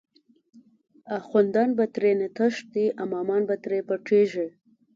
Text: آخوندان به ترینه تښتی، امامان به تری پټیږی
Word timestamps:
آخوندان 1.17 1.69
به 1.77 1.85
ترینه 1.95 2.27
تښتی، 2.37 2.85
امامان 3.03 3.41
به 3.49 3.55
تری 3.63 3.79
پټیږی 3.87 4.47